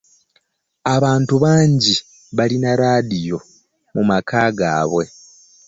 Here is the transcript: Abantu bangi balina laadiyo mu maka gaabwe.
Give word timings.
Abantu 0.95 1.33
bangi 1.43 1.93
balina 2.37 2.69
laadiyo 2.79 3.37
mu 3.93 4.01
maka 4.09 4.41
gaabwe. 4.57 5.05